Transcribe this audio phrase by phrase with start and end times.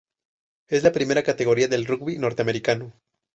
[0.67, 2.91] Es la primera categoría del rugby norteamericano.